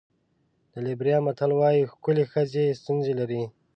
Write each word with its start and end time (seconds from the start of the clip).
د 0.71 0.73
لېبریا 0.85 1.17
متل 1.25 1.51
وایي 1.59 1.89
ښکلې 1.91 2.25
ښځه 2.31 2.63
ستونزې 2.81 3.13
لري. 3.19 3.43